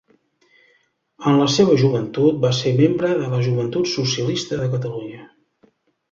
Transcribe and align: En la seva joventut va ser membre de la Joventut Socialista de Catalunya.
En 1.31 1.35
la 1.41 1.47
seva 1.55 1.75
joventut 1.81 2.39
va 2.45 2.51
ser 2.59 2.71
membre 2.79 3.11
de 3.19 3.27
la 3.33 3.41
Joventut 3.49 3.91
Socialista 3.91 4.59
de 4.63 4.71
Catalunya. 4.73 5.21